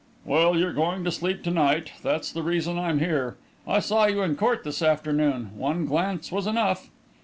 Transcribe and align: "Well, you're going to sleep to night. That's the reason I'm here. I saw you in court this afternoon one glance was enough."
"Well, 0.25 0.57
you're 0.57 0.73
going 0.73 1.03
to 1.03 1.11
sleep 1.11 1.43
to 1.43 1.51
night. 1.51 1.91
That's 2.01 2.31
the 2.31 2.41
reason 2.41 2.79
I'm 2.79 2.97
here. 2.97 3.37
I 3.67 3.79
saw 3.79 4.07
you 4.07 4.23
in 4.23 4.35
court 4.35 4.63
this 4.63 4.81
afternoon 4.81 5.51
one 5.55 5.85
glance 5.85 6.31
was 6.31 6.47
enough." 6.47 6.89